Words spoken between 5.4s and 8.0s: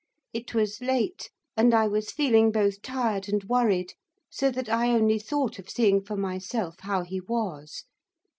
of seeing for myself how he was.